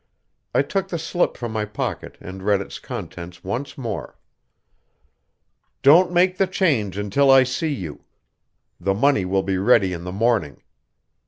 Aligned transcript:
I 0.55 0.63
took 0.63 0.87
the 0.87 0.97
slip 0.97 1.37
from 1.37 1.51
my 1.51 1.63
pocket, 1.63 2.17
and 2.19 2.41
read 2.41 2.59
its 2.59 2.79
contents 2.79 3.43
once 3.43 3.77
more: 3.77 4.17
"Don't 5.83 6.11
make 6.11 6.37
the 6.39 6.47
change 6.47 6.97
until 6.97 7.29
I 7.29 7.43
see 7.43 7.71
you. 7.75 8.03
The 8.79 8.95
money 8.95 9.25
will 9.25 9.43
be 9.43 9.59
ready 9.59 9.93
in 9.93 10.03
the 10.03 10.11
morning. 10.11 10.63